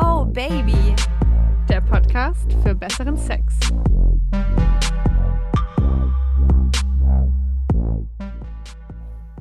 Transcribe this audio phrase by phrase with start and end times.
[0.00, 0.94] Oh Baby,
[1.68, 3.54] der Podcast für besseren Sex.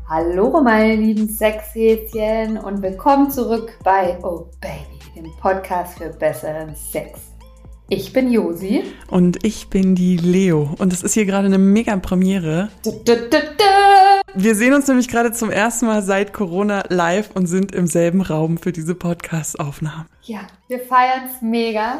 [0.07, 7.33] Hallo meine lieben Sexhäschen und willkommen zurück bei Oh Baby, dem Podcast für besseren Sex.
[7.89, 8.83] Ich bin Josi.
[9.09, 10.75] Und ich bin die Leo.
[10.79, 12.69] Und es ist hier gerade eine mega Premiere.
[12.83, 13.37] Du, du, du.
[14.35, 18.21] Wir sehen uns nämlich gerade zum ersten Mal seit Corona live und sind im selben
[18.21, 20.05] Raum für diese Podcast-Aufnahme.
[20.23, 21.99] Ja, wir feiern es mega.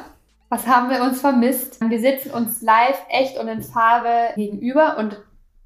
[0.49, 1.79] Was haben wir uns vermisst?
[1.87, 5.19] Wir sitzen uns live echt und in Farbe gegenüber und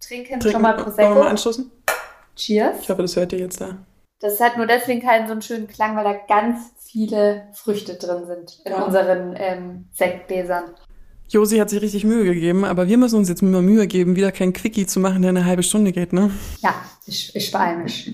[0.05, 1.13] trinken, schon mal Wollen wir Prosecco.
[1.15, 1.71] mal anstoßen?
[2.35, 2.77] Cheers.
[2.81, 3.77] Ich hoffe, das hört ihr jetzt da.
[4.19, 8.25] Das hat nur deswegen keinen so einen schönen Klang, weil da ganz viele Früchte drin
[8.25, 8.83] sind in Ja.
[8.83, 10.63] unseren ähm, Sektgläsern.
[11.29, 14.31] Josi hat sich richtig Mühe gegeben, aber wir müssen uns jetzt mal Mühe geben, wieder
[14.31, 16.31] kein Quickie zu machen, der eine halbe Stunde geht, ne?
[16.61, 16.73] Ja,
[17.05, 18.13] ich, ich beeile mich.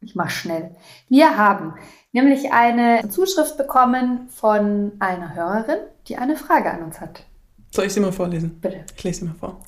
[0.00, 0.70] Ich mach schnell.
[1.08, 1.74] Wir haben
[2.12, 7.24] nämlich eine Zuschrift bekommen von einer Hörerin, die eine Frage an uns hat.
[7.72, 8.60] Soll ich sie mal vorlesen?
[8.60, 8.84] Bitte.
[8.96, 9.60] Ich lese sie mal vor.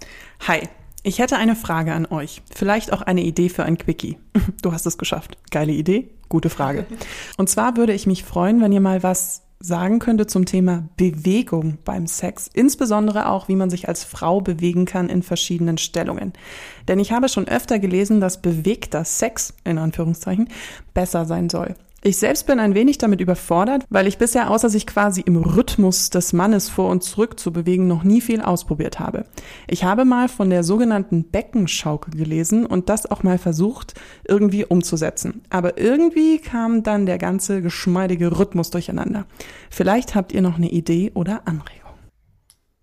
[0.47, 0.69] Hi,
[1.03, 2.43] ich hätte eine Frage an euch.
[2.55, 4.19] Vielleicht auch eine Idee für ein Quickie.
[4.62, 5.39] Du hast es geschafft.
[5.50, 6.87] Geile Idee, gute Frage.
[7.37, 11.79] Und zwar würde ich mich freuen, wenn ihr mal was sagen könntet zum Thema Bewegung
[11.85, 12.49] beim Sex.
[12.53, 16.33] Insbesondere auch, wie man sich als Frau bewegen kann in verschiedenen Stellungen.
[16.89, 20.49] Denn ich habe schon öfter gelesen, dass bewegter Sex, in Anführungszeichen,
[20.95, 21.75] besser sein soll.
[22.07, 26.09] Ich selbst bin ein wenig damit überfordert, weil ich bisher außer sich quasi im Rhythmus
[26.09, 29.25] des Mannes vor und zurück zu bewegen noch nie viel ausprobiert habe.
[29.67, 35.43] Ich habe mal von der sogenannten Beckenschaukel gelesen und das auch mal versucht irgendwie umzusetzen.
[35.51, 39.27] Aber irgendwie kam dann der ganze geschmeidige Rhythmus durcheinander.
[39.69, 41.91] Vielleicht habt ihr noch eine Idee oder Anregung.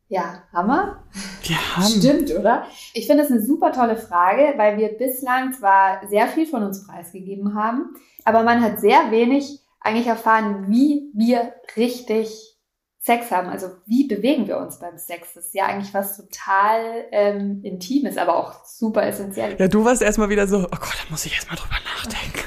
[0.09, 1.01] Ja, Hammer.
[1.43, 2.65] Wir haben Stimmt, oder?
[2.93, 6.87] Ich finde es eine super tolle Frage, weil wir bislang zwar sehr viel von uns
[6.87, 12.53] preisgegeben haben, aber man hat sehr wenig eigentlich erfahren, wie wir richtig
[12.99, 13.49] Sex haben.
[13.49, 15.33] Also wie bewegen wir uns beim Sex?
[15.33, 19.57] Das ist ja eigentlich was total ähm, Intimes, aber auch super essentiell.
[19.59, 22.39] ja, du warst erstmal wieder so, oh Gott, da muss ich erstmal drüber nachdenken.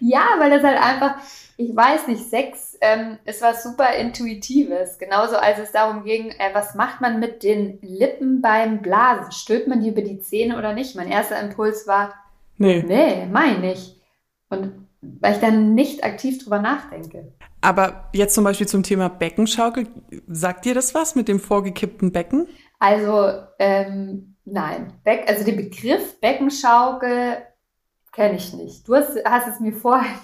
[0.00, 1.16] Ja, weil das halt einfach,
[1.56, 4.98] ich weiß nicht, Sex ähm, ist was super Intuitives.
[4.98, 9.32] Genauso als es darum ging, äh, was macht man mit den Lippen beim Blasen?
[9.32, 10.96] Stülpt man die über die Zähne oder nicht?
[10.96, 12.14] Mein erster Impuls war,
[12.58, 12.82] Nee.
[12.86, 14.00] nee, mein nicht.
[14.48, 17.32] Und weil ich dann nicht aktiv drüber nachdenke.
[17.60, 19.86] Aber jetzt zum Beispiel zum Thema Beckenschaukel,
[20.26, 22.48] sagt dir das was mit dem vorgekippten Becken?
[22.78, 24.92] Also, ähm, nein.
[25.04, 27.38] Beck, also den Begriff Beckenschaukel
[28.16, 28.88] kenne ich nicht.
[28.88, 30.18] Du hast, hast es mir vorher,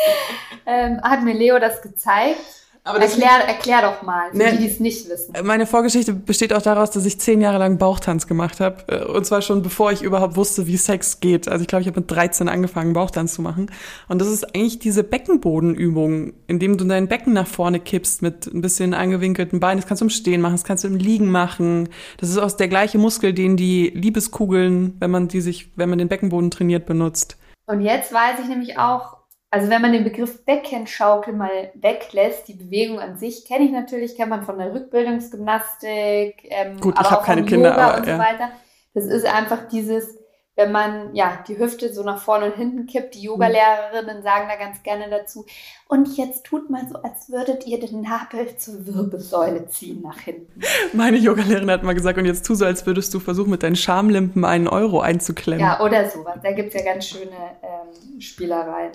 [0.66, 2.61] ähm, hat mir Leo das gezeigt.
[2.84, 4.52] Aber Erklär, erklär doch mal, für Ne.
[4.52, 5.32] die, die es nicht wissen.
[5.44, 8.82] Meine Vorgeschichte besteht auch daraus, dass ich zehn Jahre lang Bauchtanz gemacht habe.
[8.88, 11.46] Äh, Und zwar schon bevor ich überhaupt wusste, wie Sex geht.
[11.46, 13.70] Also ich glaube, ich habe mit 13 angefangen, Bauchtanz zu machen.
[14.08, 18.60] Und das ist eigentlich diese Beckenbodenübung, indem du dein Becken nach vorne kippst mit ein
[18.62, 19.78] bisschen angewinkelten Beinen.
[19.80, 21.88] Das kannst du im Stehen machen, das kannst du im Liegen machen.
[22.18, 25.98] Das ist auch der gleiche Muskel, den die Liebeskugeln, wenn man die sich, wenn man
[25.98, 27.36] den Beckenboden trainiert, benutzt.
[27.66, 29.18] Und jetzt weiß ich nämlich auch,
[29.52, 34.16] also wenn man den Begriff Beckenschaukel mal weglässt, die Bewegung an sich kenne ich natürlich,
[34.16, 37.86] kennt man von der Rückbildungsgymnastik, ähm, Gut, ich aber hab auch keine vom Kinder, Yoga
[37.86, 38.16] aber und ja.
[38.16, 38.50] so weiter.
[38.94, 40.16] Das ist einfach dieses,
[40.56, 43.14] wenn man ja die Hüfte so nach vorne und hinten kippt.
[43.14, 45.44] Die Yogalehrerinnen sagen da ganz gerne dazu.
[45.86, 50.62] Und jetzt tut mal so, als würdet ihr den Nabel zur Wirbelsäule ziehen nach hinten.
[50.94, 53.76] Meine Yogalehrerin hat mal gesagt, und jetzt tu so, als würdest du versuchen, mit deinen
[53.76, 55.60] Schamlimpen einen Euro einzuklemmen.
[55.60, 56.36] Ja, oder sowas.
[56.42, 58.92] Da gibt's ja ganz schöne ähm, Spielereien.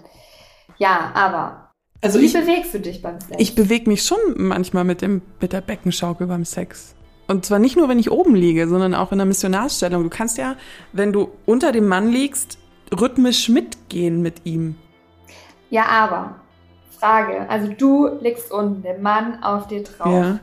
[0.78, 1.72] Ja, aber
[2.02, 3.36] also wie ich, bewegst du dich beim Sex?
[3.40, 6.96] Ich bewege mich schon manchmal mit, dem, mit der Beckenschaukel beim Sex.
[7.28, 10.04] Und zwar nicht nur, wenn ich oben liege, sondern auch in der Missionarstellung.
[10.04, 10.56] Du kannst ja,
[10.94, 12.58] wenn du unter dem Mann liegst,
[12.98, 14.76] rhythmisch mitgehen mit ihm.
[15.70, 16.36] Ja, aber
[16.98, 20.14] Frage, also du liegst unten, der Mann auf dir drauf.
[20.14, 20.40] Ja.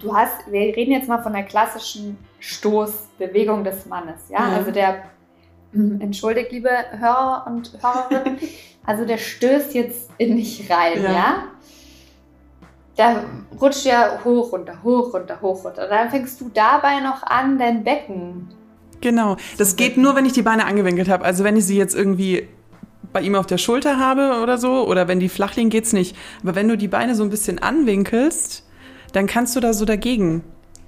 [0.00, 4.50] Du hast, wir reden jetzt mal von der klassischen Stoßbewegung des Mannes, ja?
[4.50, 4.56] Ja.
[4.56, 5.04] Also der,
[5.72, 8.38] entschuldigt, liebe Hörer und Hörerinnen,
[8.86, 11.12] also der stößt jetzt in dich rein, ja?
[11.12, 11.44] Ja.
[12.96, 13.24] Da
[13.60, 15.84] rutscht ja hoch runter, hoch runter, hoch runter.
[15.84, 18.48] Und dann fängst du dabei noch an, dein Becken.
[19.02, 19.36] Genau.
[19.58, 21.24] Das geht nur, wenn ich die Beine angewinkelt habe.
[21.24, 22.48] Also wenn ich sie jetzt irgendwie
[23.12, 26.16] bei ihm auf der Schulter habe oder so, oder wenn die flach liegen, geht's nicht.
[26.42, 28.66] Aber wenn du die Beine so ein bisschen anwinkelst,
[29.12, 30.42] dann kannst du da so dagegen.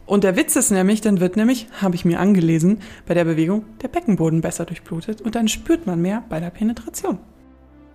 [0.06, 3.66] Und der Witz ist nämlich, dann wird nämlich, habe ich mir angelesen, bei der Bewegung
[3.82, 7.18] der Beckenboden besser durchblutet und dann spürt man mehr bei der Penetration.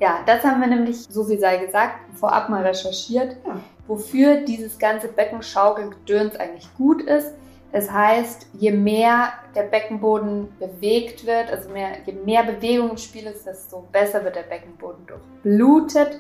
[0.04, 3.56] Ja, das haben wir nämlich, so viel sei gesagt, vorab mal recherchiert, Ja.
[3.88, 7.32] wofür dieses ganze Beckenschaukelgedöns eigentlich gut ist.
[7.72, 13.24] Das heißt, je mehr der Beckenboden bewegt wird, also mehr, je mehr Bewegung im Spiel
[13.28, 16.20] ist, desto besser wird der Beckenboden durchblutet,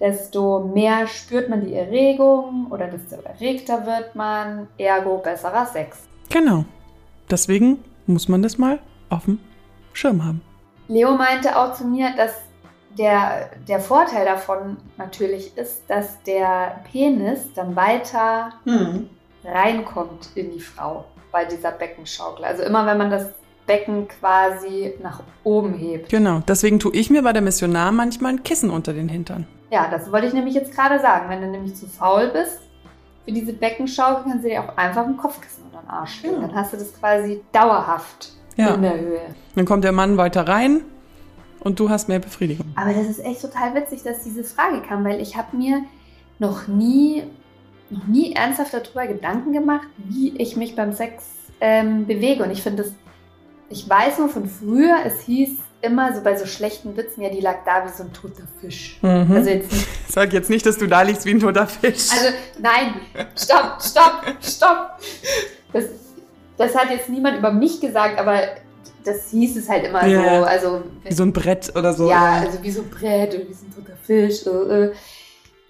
[0.00, 5.98] desto mehr spürt man die Erregung oder desto erregter wird man, ergo besserer Sex.
[6.30, 6.64] Genau.
[7.30, 7.78] Deswegen
[8.08, 9.38] muss man das mal auf dem
[9.92, 10.42] Schirm haben.
[10.88, 12.32] Leo meinte auch zu mir, dass
[12.98, 19.08] der, der Vorteil davon natürlich ist, dass der Penis dann weiter Hm.
[19.44, 22.44] reinkommt in die Frau bei dieser Beckenschaukel.
[22.44, 23.26] Also immer wenn man das
[23.66, 26.08] Becken quasi nach oben hebt.
[26.08, 26.40] Genau.
[26.46, 29.46] Deswegen tue ich mir bei der Missionar manchmal ein Kissen unter den Hintern.
[29.70, 31.28] Ja, das wollte ich nämlich jetzt gerade sagen.
[31.28, 32.58] Wenn du nämlich zu faul bist
[33.24, 36.34] für diese Beckenschaukel, kannst du dir auch einfach ein Kopfkissen unter den Arsch legen.
[36.40, 36.48] Ja.
[36.48, 38.74] Dann hast du das quasi dauerhaft Ja.
[38.74, 39.20] in der Höhe.
[39.54, 40.80] Dann kommt der Mann weiter rein
[41.60, 42.66] und du hast mehr Befriedigung.
[42.76, 45.82] Aber das ist echt total witzig, dass diese Frage kam, weil ich habe mir
[46.38, 47.24] noch nie,
[47.90, 51.24] noch nie ernsthaft darüber Gedanken gemacht, wie ich mich beim Sex
[51.60, 52.42] ähm, bewege.
[52.42, 52.92] Und ich finde das,
[53.68, 57.40] ich weiß nur von früher, es hieß immer so bei so schlechten Witzen, ja, die
[57.40, 58.98] lag da wie so ein toter Fisch.
[59.02, 59.32] Mhm.
[59.32, 62.10] Also jetzt nicht, Sag jetzt nicht, dass du da liegst wie ein toter Fisch.
[62.10, 62.28] also
[62.58, 62.94] nein,
[63.36, 64.98] stopp, stopp, stopp.
[65.72, 65.84] Das,
[66.56, 68.40] das hat jetzt niemand über mich gesagt, aber
[69.04, 70.40] das hieß es halt immer Ja.
[70.40, 70.44] so.
[70.44, 72.08] Also wie so ein Brett oder so.
[72.08, 74.46] Ja, also wie so ein Brett oder wie so ein toter Fisch.
[74.46, 74.92] Äh, äh.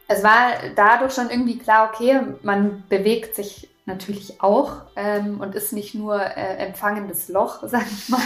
[0.08, 5.72] Es war dadurch schon irgendwie klar, okay, man bewegt sich natürlich auch ähm, und ist
[5.72, 8.20] nicht nur äh, empfangendes Loch, sag ich mal.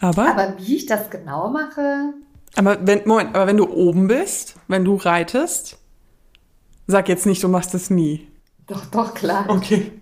[0.00, 2.14] aber, Aber wie ich das genau mache,
[2.56, 5.78] aber wenn, Moment, aber wenn du oben bist, wenn du reitest,
[6.86, 8.26] sag jetzt nicht, du machst es nie.
[8.66, 9.44] doch, doch, klar.
[9.48, 9.92] Okay.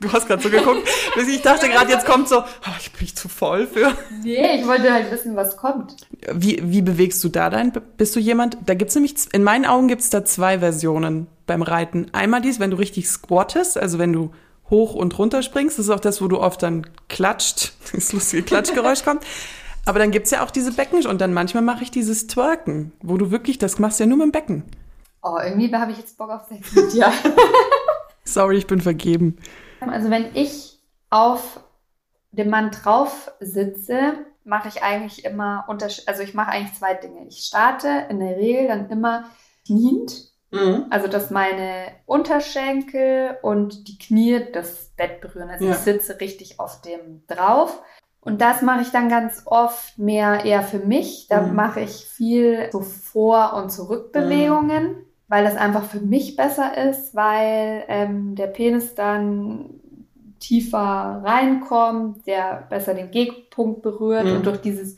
[0.00, 3.16] Du hast gerade so geguckt, ich dachte gerade, jetzt kommt so, oh, ich bin ich
[3.16, 3.92] zu voll für.
[4.22, 5.96] Nee, ich wollte halt wissen, was kommt.
[6.32, 7.72] Wie, wie bewegst du da dein?
[7.96, 8.58] Bist du jemand?
[8.66, 12.06] Da gibt's nämlich, z- in meinen Augen gibt's da zwei Versionen beim Reiten.
[12.12, 14.30] Einmal dies, wenn du richtig squattest, also wenn du
[14.68, 18.42] hoch und runter springst, das ist auch das, wo du oft dann klatscht, das lustige
[18.44, 19.24] Klatschgeräusch kommt.
[19.86, 23.16] Aber dann gibt's ja auch diese Becken und dann manchmal mache ich dieses Twerken, wo
[23.16, 24.64] du wirklich, das machst du ja nur mit dem Becken.
[25.22, 27.12] Oh, irgendwie habe ich jetzt Bock auf Sex mit dir.
[28.24, 29.36] Sorry, ich bin vergeben.
[29.88, 30.78] Also wenn ich
[31.08, 31.60] auf
[32.32, 36.06] dem Mann drauf sitze, mache ich eigentlich immer Unterschied.
[36.08, 37.26] Also ich mache eigentlich zwei Dinge.
[37.26, 39.24] Ich starte in der Regel dann immer
[39.66, 40.28] kniend,
[40.90, 45.48] also dass meine Unterschenkel und die Knie das Bett berühren.
[45.50, 45.72] Also Ja.
[45.72, 47.82] ich sitze richtig auf dem drauf.
[48.20, 51.26] Und das mache ich dann ganz oft mehr eher für mich.
[51.28, 51.54] Da Mhm.
[51.54, 57.84] mache ich viel so Vor- und Zurückbewegungen, weil das einfach für mich besser ist, weil
[57.88, 59.70] ähm, der Penis dann
[60.40, 64.36] tiefer reinkommt, der besser den Gegenpunkt berührt Mhm.
[64.38, 64.96] und durch dieses,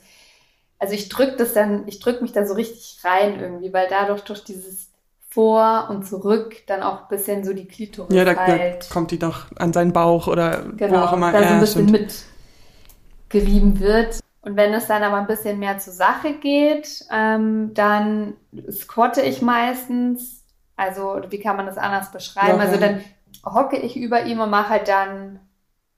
[0.79, 4.23] also ich drücke das dann, ich drücke mich da so richtig rein irgendwie, weil dadurch
[4.23, 4.91] durch dieses
[5.31, 9.11] Vor und Zurück dann auch ein bisschen so die Klitoris Ja, da, da halt kommt
[9.11, 11.33] die doch an seinen Bauch oder wo genau, auch immer.
[11.33, 11.91] da so ein bisschen
[13.29, 14.21] mitgerieben wird.
[14.43, 18.35] Und wenn es dann aber ein bisschen mehr zur Sache geht, ähm, dann
[18.71, 20.45] squatte ich meistens.
[20.77, 22.59] Also, wie kann man das anders beschreiben?
[22.59, 23.01] Ja, Also, dann
[23.47, 25.39] hocke ich über ihm und mache halt dann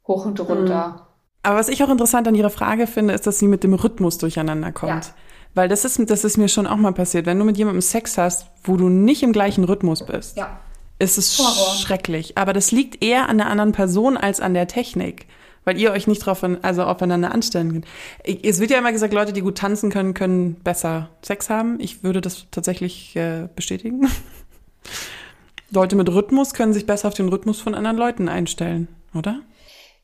[0.07, 1.09] hoch und runter.
[1.43, 4.19] Aber was ich auch interessant an Ihrer Frage finde, ist, dass sie mit dem Rhythmus
[4.19, 5.07] durcheinander kommt.
[5.07, 5.11] Ja.
[5.55, 7.27] Weil das ist, das ist mir schon auch mal passiert.
[7.27, 10.59] Wenn du mit jemandem Sex hast, wo du nicht im gleichen Rhythmus bist, Ja.
[10.99, 11.75] ist es Horror.
[11.77, 12.37] schrecklich.
[12.37, 15.27] Aber das liegt eher an der anderen Person als an der Technik.
[15.65, 17.87] Weil ihr euch nicht drauf, also aufeinander anstellen könnt.
[18.23, 21.81] Ich- Es wird ja immer gesagt, Leute, die gut tanzen können, können besser Sex haben.
[21.81, 24.09] Ich würde das tatsächlich äh, bestätigen.
[25.71, 29.41] Leute mit Rhythmus können sich besser auf den Rhythmus von anderen Leuten einstellen, oder?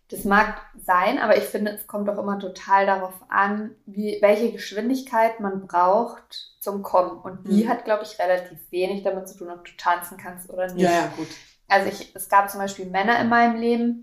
[0.08, 4.50] Das mag sein, aber ich finde, es kommt doch immer total darauf an, wie, welche
[4.50, 7.20] Geschwindigkeit man braucht zum Kommen.
[7.20, 7.68] Und die Mhm.
[7.68, 10.90] hat, glaube ich, relativ wenig damit zu tun, ob du tanzen kannst oder nicht.
[11.16, 11.28] gut.
[11.68, 14.02] Also ich, es gab zum Beispiel Männer in meinem Leben,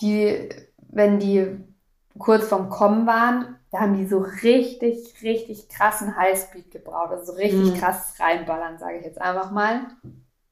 [0.00, 0.48] die,
[0.96, 1.58] wenn die
[2.18, 7.10] kurz vorm Kommen waren, da haben die so richtig, richtig krassen Highspeed gebraucht.
[7.10, 7.74] Also so richtig Mhm.
[7.74, 9.80] krass reinballern, sage ich jetzt einfach mal.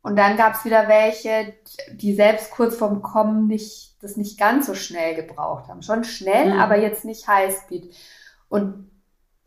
[0.02, 1.54] Und dann gab es wieder welche,
[1.92, 5.82] die selbst kurz vorm Kommen nicht, das nicht ganz so schnell gebraucht haben.
[5.82, 6.60] Schon schnell, Mhm.
[6.60, 7.94] aber jetzt nicht Highspeed.
[8.50, 8.90] Und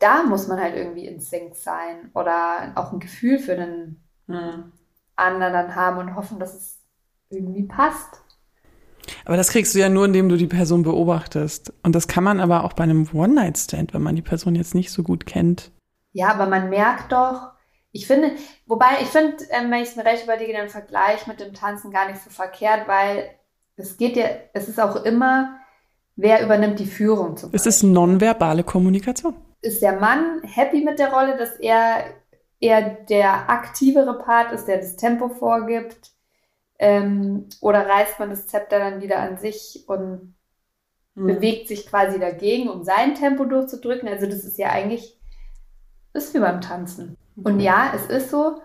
[0.00, 4.72] da muss man halt irgendwie in Sync sein oder auch ein Gefühl für den Mhm.
[5.14, 6.78] anderen dann haben und hoffen, dass es
[7.30, 8.20] irgendwie passt.
[9.24, 11.72] Aber das kriegst du ja nur, indem du die Person beobachtest.
[11.82, 14.90] Und das kann man aber auch bei einem One-Night-Stand, wenn man die Person jetzt nicht
[14.90, 15.70] so gut kennt.
[16.12, 17.52] Ja, aber man merkt doch,
[17.92, 18.32] ich finde,
[18.66, 21.90] wobei ich finde, ähm, wenn ich es mir recht überlege, den Vergleich mit dem Tanzen
[21.90, 23.30] gar nicht so verkehrt, weil
[23.76, 25.56] es geht ja, es ist auch immer,
[26.16, 27.68] wer übernimmt die Führung zum Es Beispiel.
[27.68, 29.34] ist nonverbale Kommunikation.
[29.62, 32.04] ist der Mann happy mit der Rolle, dass er
[32.60, 36.12] eher der aktivere Part ist, der das Tempo vorgibt?
[36.78, 40.34] Ähm, oder reißt man das Zepter dann wieder an sich und
[41.16, 41.38] Mhm.
[41.40, 44.08] bewegt sich quasi dagegen, um sein Tempo durchzudrücken.
[44.08, 45.18] Also das ist ja eigentlich,
[46.12, 47.16] das ist wie beim Tanzen.
[47.42, 48.60] Und ja, es ist so,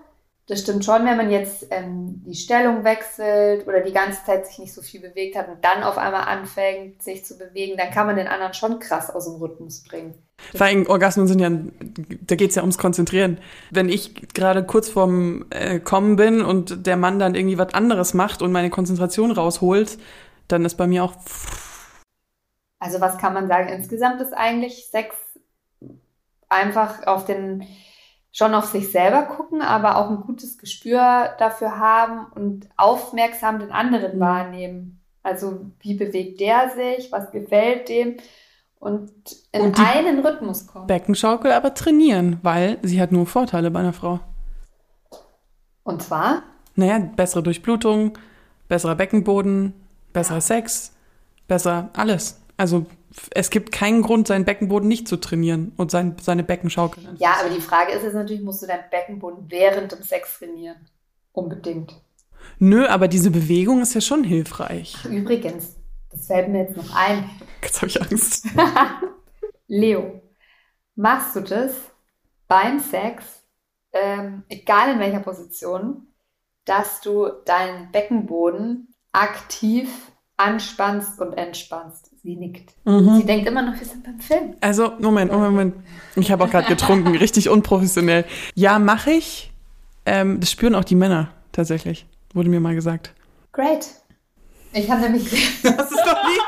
[0.47, 4.59] das stimmt schon, wenn man jetzt ähm, die Stellung wechselt oder die ganze Zeit sich
[4.59, 8.07] nicht so viel bewegt hat und dann auf einmal anfängt, sich zu bewegen, dann kann
[8.07, 10.15] man den anderen schon krass aus dem Rhythmus bringen.
[10.53, 13.39] Vor allem Orgasmen sind ja, da geht's ja ums Konzentrieren.
[13.71, 18.13] Wenn ich gerade kurz vorm äh, Kommen bin und der Mann dann irgendwie was anderes
[18.13, 19.97] macht und meine Konzentration rausholt,
[20.50, 21.13] dann ist bei mir auch
[22.79, 23.69] Also was kann man sagen?
[23.69, 25.15] Insgesamt ist eigentlich Sex
[26.50, 27.65] einfach auf den,
[28.33, 33.71] schon auf sich selber gucken, aber auch ein gutes Gespür dafür haben und aufmerksam den
[33.71, 34.19] anderen Mhm.
[34.19, 34.99] wahrnehmen.
[35.21, 38.17] Also wie bewegt der sich, was gefällt dem
[38.79, 39.11] und
[39.53, 40.87] in Und einen Rhythmus kommen.
[40.87, 44.19] Beckenschaukel, aber trainieren, weil sie hat nur Vorteile bei einer Frau.
[45.83, 46.43] Und zwar,
[46.75, 48.17] Naja, bessere Durchblutung,
[48.67, 49.73] besserer Beckenboden,
[50.11, 50.91] besserer Sex,
[51.47, 52.41] besser alles.
[52.57, 52.87] Also
[53.32, 57.15] es gibt keinen Grund, seinen Beckenboden nicht zu trainieren und sein, seine Beckenschaukel.
[57.17, 60.77] ja, aber die Frage ist jetzt natürlich, musst du deinen Beckenboden während dem Sex trainieren?
[61.32, 61.93] Unbedingt.
[62.60, 64.96] Nö, aber diese Bewegung ist ja schon hilfreich.
[65.05, 65.75] Übrigens,
[66.12, 67.29] das fällt mir jetzt noch ein.
[67.62, 68.48] Jetzt habe ich Angst.
[69.67, 70.22] Leo,
[70.96, 71.74] machst du das
[72.48, 73.24] beim Sex,
[73.93, 76.08] ähm, egal in welcher Position,
[76.65, 79.89] dass du deinen Beckenboden aktiv
[80.38, 82.12] anspannst und entspannst?
[82.23, 82.73] Sie nickt.
[82.85, 83.17] Mhm.
[83.17, 84.55] Sie denkt immer noch, wir sind beim Film.
[84.61, 85.75] Also, Moment, Moment, Moment.
[86.15, 88.23] Ich habe auch gerade getrunken, richtig unprofessionell.
[88.55, 89.51] Ja, mache ich.
[90.05, 93.13] Ähm, das spüren auch die Männer tatsächlich, wurde mir mal gesagt.
[93.51, 93.87] Great.
[94.71, 95.23] Ich habe nämlich
[95.63, 96.39] Das ist doch nie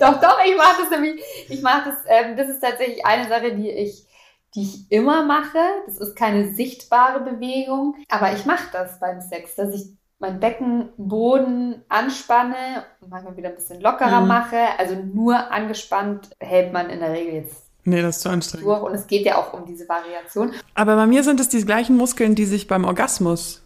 [0.00, 1.22] Doch, doch, ich mache das nämlich.
[1.50, 4.06] Ich mache das, ähm, das ist tatsächlich eine Sache, die ich,
[4.54, 5.58] die ich immer mache.
[5.86, 11.82] Das ist keine sichtbare Bewegung, aber ich mache das beim Sex, dass ich meinen Beckenboden
[11.88, 14.28] anspanne und manchmal wieder ein bisschen lockerer Mhm.
[14.28, 14.56] mache.
[14.78, 18.66] Also nur angespannt hält man in der Regel jetzt Nee, das ist zu anstrengend.
[18.68, 18.80] durch.
[18.82, 20.52] Und es geht ja auch um diese Variation.
[20.74, 23.60] Aber bei mir sind es die gleichen Muskeln, die sich beim Orgasmus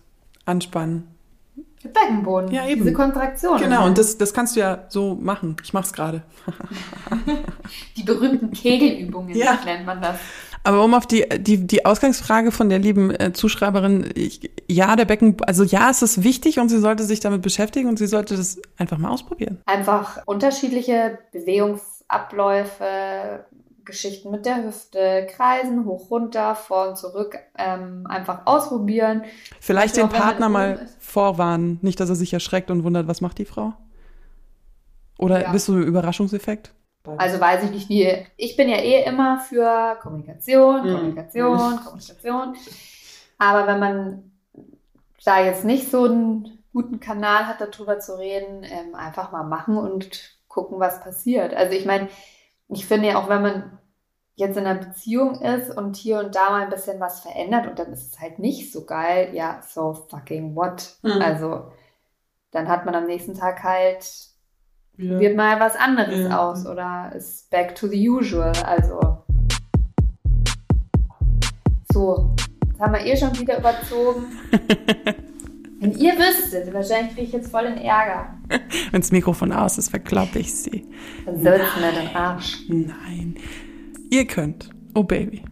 [0.46, 1.08] anspannen.
[1.84, 2.80] Der Beckenboden, Ja, eben.
[2.80, 3.58] diese Kontraktion.
[3.60, 5.56] Genau, und das, das kannst du ja so machen.
[5.62, 6.22] Ich mach's gerade.
[7.96, 9.58] Die berühmten Kegelübungen Ja.
[9.64, 10.16] nennt man das.
[10.66, 15.04] Aber um auf die, die, die Ausgangsfrage von der lieben äh, Zuschreiberin, ich, ja, der
[15.04, 18.37] Becken, also ja, es ist wichtig und sie sollte sich damit beschäftigen und sie sollte
[18.37, 19.62] das einfach mal ausprobieren.
[19.66, 23.44] einfach unterschiedliche Bewegungsabläufe,
[23.85, 29.23] Geschichten mit der Hüfte, Kreisen, hoch, runter, vor und zurück, ähm, einfach ausprobieren.
[29.61, 33.44] Vielleicht den Partner mal vorwarnen, nicht, dass er sich erschreckt und wundert, was macht die
[33.44, 33.75] Frau?
[35.18, 35.52] Oder Ja.
[35.52, 36.73] bist du Überraschungseffekt?
[37.16, 38.26] Also weiß ich nicht, wie.
[38.36, 40.92] Ich bin ja eh immer für Kommunikation, Mhm.
[40.92, 42.56] Kommunikation, Kommunikation.
[43.38, 44.32] Aber wenn man
[45.25, 49.76] da jetzt nicht so einen guten Kanal hat, darüber zu reden, ähm, einfach mal machen
[49.78, 51.54] und gucken, was passiert.
[51.54, 52.08] Also ich meine,
[52.68, 53.78] ich finde ja auch, wenn man
[54.36, 57.78] jetzt in einer Beziehung ist und hier und da mal ein bisschen was verändert und
[57.78, 60.96] dann ist es halt nicht so geil, ja, so fucking what?
[61.02, 61.22] Mhm.
[61.22, 61.72] Also
[62.50, 64.06] dann hat man am nächsten Tag halt
[64.99, 66.38] Wird mal was anderes Ja.
[66.38, 68.53] aus oder ist back to the usual.
[68.65, 69.19] Also.
[71.93, 72.35] So,
[72.67, 74.25] jetzt haben wir eh schon wieder überzogen.
[75.81, 78.35] Wenn ihr wüsstet, wahrscheinlich kriege ich jetzt voll den Ärger.
[78.91, 80.87] Wenn das Mikrofon aus ist, verkloppe ich sie.
[81.26, 82.62] Dann sollst mir den Arsch.
[82.69, 83.37] Nein.
[84.11, 85.43] Ihr könnt, oh Baby,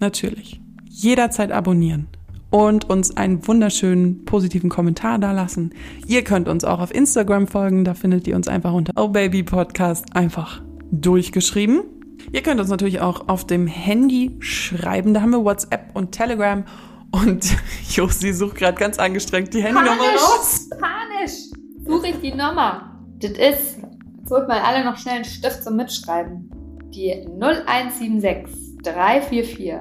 [0.00, 2.08] natürlich, jederzeit abonnieren
[2.54, 5.74] und uns einen wunderschönen positiven Kommentar dalassen.
[6.06, 9.42] Ihr könnt uns auch auf Instagram folgen, da findet ihr uns einfach unter Oh Baby
[9.42, 11.82] Podcast einfach durchgeschrieben.
[12.30, 16.64] Ihr könnt uns natürlich auch auf dem Handy schreiben, da haben wir WhatsApp und Telegram
[17.10, 17.44] und
[17.90, 20.70] Josi sucht gerade ganz angestrengt die Handynummer raus.
[20.78, 21.50] Panisch!
[21.84, 23.00] Suche ich die Nummer.
[23.18, 26.52] Das ist, jetzt holt mal alle noch schnell einen Stift zum Mitschreiben.
[26.94, 29.72] Die 0176 344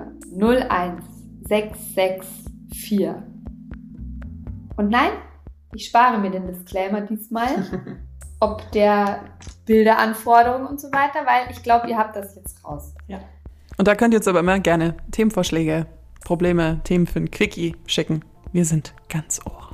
[2.73, 3.15] 01664.
[4.77, 5.11] Und nein,
[5.73, 7.47] ich spare mir den Disclaimer diesmal,
[8.39, 9.21] ob der
[9.65, 12.93] Bilderanforderungen und so weiter, weil ich glaube, ihr habt das jetzt raus.
[13.77, 15.87] Und da könnt ihr uns aber immer gerne Themenvorschläge,
[16.25, 18.23] Probleme, Themen für ein Quickie schicken.
[18.51, 19.71] Wir sind ganz ohr.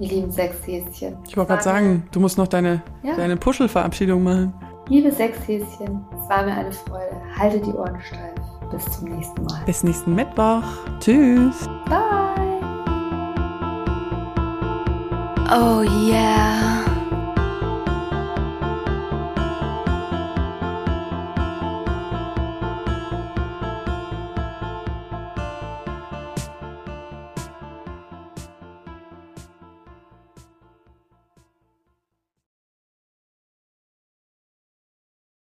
[0.00, 1.16] Ihr lieben Sechshäschen.
[1.28, 3.16] Ich wollte gerade sagen, du musst noch deine, Ja.
[3.16, 4.54] deine Puschelverabschiedung machen.
[4.88, 7.20] Liebe Sechshäschen, es war mir eine Freude.
[7.38, 8.34] Haltet die Ohren steif.
[8.70, 9.62] Bis zum nächsten Mal.
[9.66, 10.62] Bis nächsten Mittwoch.
[11.00, 11.68] Tschüss.
[11.88, 12.09] Bye!
[15.52, 16.89] Oh yeah.